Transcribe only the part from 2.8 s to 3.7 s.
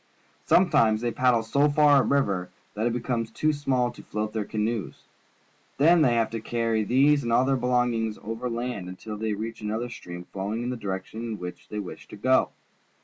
it liecomes too